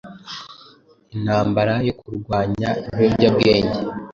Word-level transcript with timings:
Intambara 1.15 1.73
yo 1.87 1.93
kurwanya 1.99 2.69
ibiyobyabwenge 2.83 3.79